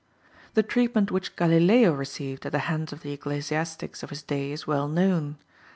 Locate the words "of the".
2.91-3.11